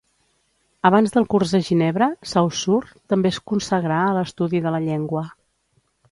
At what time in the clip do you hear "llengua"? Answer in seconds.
4.87-5.23